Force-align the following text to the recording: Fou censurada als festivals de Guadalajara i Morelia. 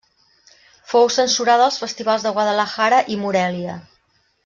Fou 0.93 1.09
censurada 1.17 1.67
als 1.67 1.77
festivals 1.83 2.25
de 2.29 2.33
Guadalajara 2.39 3.03
i 3.17 3.19
Morelia. 3.27 3.79